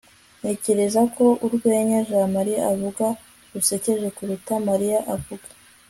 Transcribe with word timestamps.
ntekereza 0.39 1.01
ko 1.15 1.25
urwenya 1.45 1.99
jamali 2.09 2.53
avuga 2.71 3.05
rusekeje 3.53 4.07
kuruta 4.17 4.53
mariya 4.67 4.99
avuga 5.15 5.47